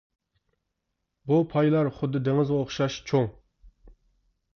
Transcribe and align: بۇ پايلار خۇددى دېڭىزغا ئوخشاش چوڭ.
بۇ 1.31 1.37
پايلار 1.51 1.89
خۇددى 1.97 2.21
دېڭىزغا 2.29 2.57
ئوخشاش 2.63 2.97
چوڭ. 3.13 3.29